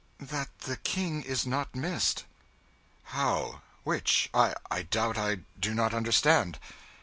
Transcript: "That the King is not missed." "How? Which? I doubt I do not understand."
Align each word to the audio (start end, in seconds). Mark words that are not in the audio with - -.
"That 0.17 0.49
the 0.61 0.77
King 0.77 1.21
is 1.21 1.45
not 1.45 1.75
missed." 1.75 2.25
"How? 3.13 3.61
Which? 3.83 4.31
I 4.33 4.53
doubt 4.89 5.15
I 5.15 5.41
do 5.59 5.75
not 5.75 5.93
understand." 5.93 6.57